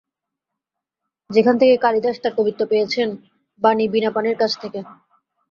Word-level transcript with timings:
যেখান 1.29 1.55
থেকে 1.57 1.75
কালিদাস 1.77 2.17
তাঁর 2.19 2.33
কবিত্ব 2.37 2.61
পেয়েছেন, 2.69 3.09
বাণী 3.61 3.85
বীণাপাণির 3.87 4.37
কাছ 4.37 4.51
থেকে। 4.61 4.79